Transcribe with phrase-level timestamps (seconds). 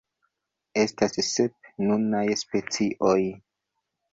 [0.83, 3.17] Estas sep nunaj specioj.